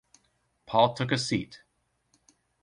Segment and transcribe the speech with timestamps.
[0.65, 1.61] Paul took a seat.